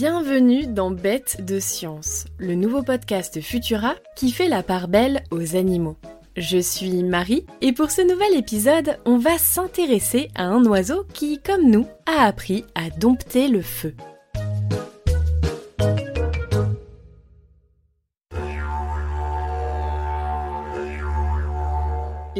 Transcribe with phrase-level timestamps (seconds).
[0.00, 5.56] Bienvenue dans Bête de Science, le nouveau podcast Futura qui fait la part belle aux
[5.56, 5.96] animaux.
[6.36, 11.40] Je suis Marie et pour ce nouvel épisode, on va s'intéresser à un oiseau qui,
[11.40, 13.92] comme nous, a appris à dompter le feu.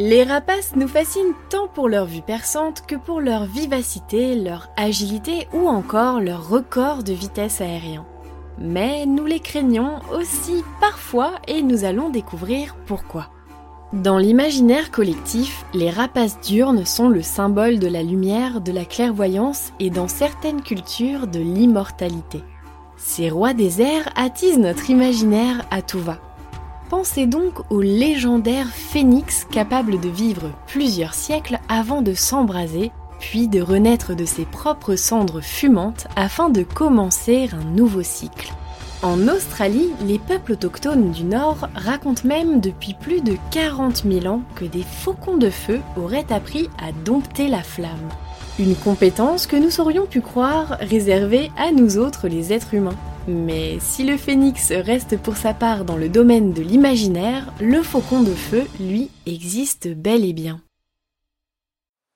[0.00, 5.48] Les rapaces nous fascinent tant pour leur vue perçante que pour leur vivacité, leur agilité
[5.52, 8.06] ou encore leur record de vitesse aérien.
[8.60, 13.30] Mais nous les craignons aussi parfois et nous allons découvrir pourquoi.
[13.92, 19.72] Dans l'imaginaire collectif, les rapaces diurnes sont le symbole de la lumière, de la clairvoyance
[19.80, 22.44] et dans certaines cultures de l'immortalité.
[22.98, 26.18] Ces rois des airs attisent notre imaginaire à tout va.
[26.88, 33.60] Pensez donc au légendaire phénix capable de vivre plusieurs siècles avant de s'embraser, puis de
[33.60, 38.52] renaître de ses propres cendres fumantes afin de commencer un nouveau cycle.
[39.02, 44.40] En Australie, les peuples autochtones du Nord racontent même depuis plus de 40 000 ans
[44.56, 48.08] que des faucons de feu auraient appris à dompter la flamme.
[48.58, 52.96] Une compétence que nous saurions pu croire réservée à nous autres les êtres humains.
[53.28, 58.22] Mais si le phénix reste pour sa part dans le domaine de l'imaginaire, le faucon
[58.22, 60.62] de feu, lui, existe bel et bien.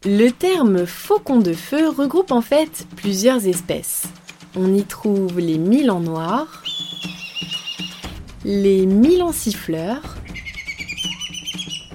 [0.07, 4.05] Le terme faucon de feu regroupe en fait plusieurs espèces.
[4.57, 6.63] On y trouve les milans noirs,
[8.47, 10.17] les milans siffleurs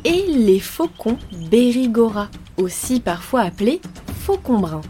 [0.06, 1.18] et les faucons
[1.50, 3.82] berigora, aussi parfois appelés
[4.26, 4.82] faucons bruns.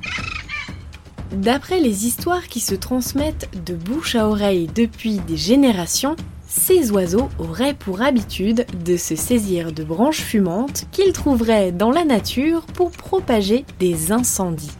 [1.31, 6.15] D'après les histoires qui se transmettent de bouche à oreille depuis des générations,
[6.47, 12.05] ces oiseaux auraient pour habitude de se saisir de branches fumantes qu'ils trouveraient dans la
[12.05, 14.71] nature pour propager des incendies.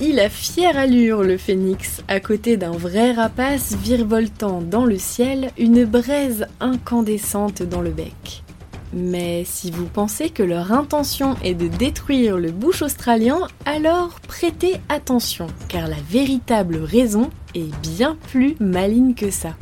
[0.00, 5.50] Il a fière allure le phénix, à côté d'un vrai rapace virevoltant dans le ciel,
[5.58, 8.42] une braise incandescente dans le bec.
[8.92, 14.80] Mais si vous pensez que leur intention est de détruire le bush australien, alors prêtez
[14.88, 19.56] attention, car la véritable raison est bien plus maligne que ça.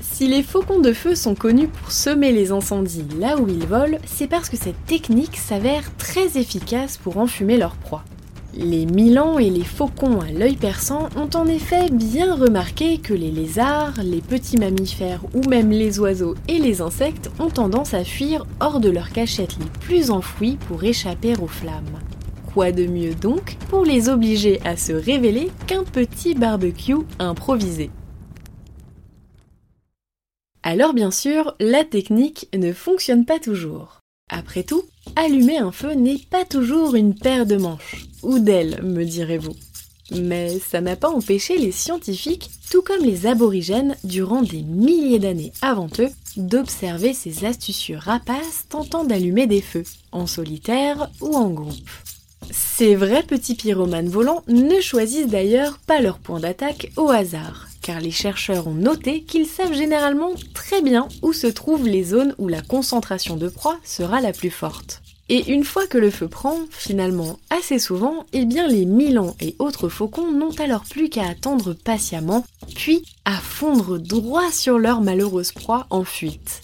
[0.00, 3.98] Si les faucons de feu sont connus pour semer les incendies là où ils volent,
[4.06, 8.04] c'est parce que cette technique s'avère très efficace pour enfumer leur proie.
[8.52, 13.30] Les milans et les faucons à l'œil perçant ont en effet bien remarqué que les
[13.30, 18.44] lézards, les petits mammifères ou même les oiseaux et les insectes ont tendance à fuir
[18.58, 22.00] hors de leurs cachettes les plus enfouies pour échapper aux flammes.
[22.52, 27.90] Quoi de mieux donc pour les obliger à se révéler qu'un petit barbecue improvisé?
[30.64, 34.00] Alors bien sûr, la technique ne fonctionne pas toujours.
[34.30, 34.84] Après tout,
[35.16, 39.56] allumer un feu n'est pas toujours une paire de manches ou d'elle, me direz-vous.
[40.12, 45.52] Mais ça n'a pas empêché les scientifiques, tout comme les aborigènes, durant des milliers d'années
[45.62, 51.90] avant eux, d'observer ces astucieux rapaces tentant d'allumer des feux, en solitaire ou en groupe.
[52.50, 57.98] Ces vrais petits pyromanes volants ne choisissent d'ailleurs pas leur point d'attaque au hasard, car
[58.00, 62.46] les chercheurs ont noté qu'ils savent généralement très bien où se trouvent les zones où
[62.46, 65.02] la concentration de proie sera la plus forte.
[65.28, 69.56] Et une fois que le feu prend, finalement assez souvent, eh bien les milans et
[69.58, 72.44] autres faucons n'ont alors plus qu'à attendre patiemment,
[72.76, 76.62] puis à fondre droit sur leur malheureuse proie en fuite.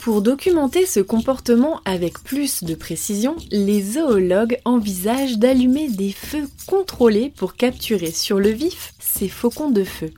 [0.00, 7.30] Pour documenter ce comportement avec plus de précision, les zoologues envisagent d'allumer des feux contrôlés
[7.36, 10.10] pour capturer sur le vif ces faucons de feu.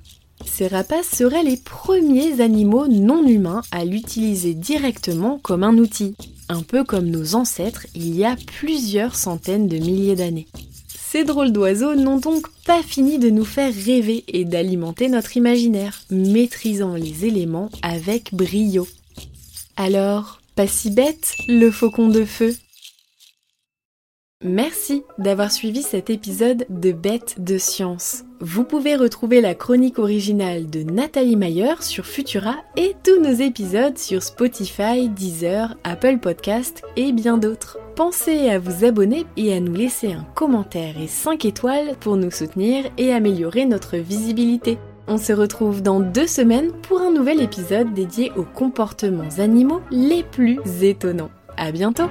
[0.46, 6.14] Ces rapaces seraient les premiers animaux non humains à l'utiliser directement comme un outil,
[6.48, 10.46] un peu comme nos ancêtres il y a plusieurs centaines de milliers d'années.
[10.88, 16.02] Ces drôles d'oiseaux n'ont donc pas fini de nous faire rêver et d'alimenter notre imaginaire,
[16.10, 18.88] maîtrisant les éléments avec brio.
[19.76, 22.56] Alors, pas si bête, le faucon de feu
[24.44, 28.24] Merci d'avoir suivi cet épisode de Bête de Science.
[28.40, 33.96] Vous pouvez retrouver la chronique originale de Nathalie Mayer sur Futura et tous nos épisodes
[33.96, 37.78] sur Spotify, Deezer, Apple Podcast et bien d'autres.
[37.96, 42.30] Pensez à vous abonner et à nous laisser un commentaire et 5 étoiles pour nous
[42.30, 44.76] soutenir et améliorer notre visibilité.
[45.08, 50.24] On se retrouve dans deux semaines pour un nouvel épisode dédié aux comportements animaux les
[50.24, 51.30] plus étonnants.
[51.56, 52.10] À bientôt!